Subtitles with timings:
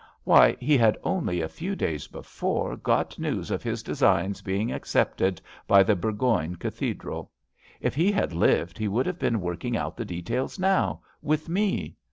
[0.23, 4.79] Why, he had only a few days before got news of his designs being ac
[4.97, 7.29] cepted by the Burgoyne Cathedral.
[7.79, 11.97] If he had lived he would have been working out the details now— ^with me."